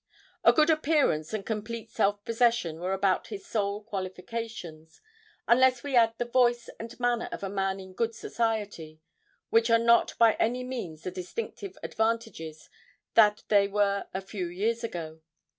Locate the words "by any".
10.17-10.63